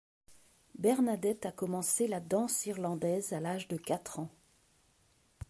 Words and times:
Bernadette 0.79 1.45
a 1.45 1.51
commencé 1.51 2.07
la 2.07 2.19
danse 2.19 2.65
irlandaise 2.65 3.33
à 3.33 3.39
l'âge 3.39 3.67
de 3.67 3.77
quatre 3.77 4.17
ans. 4.17 4.31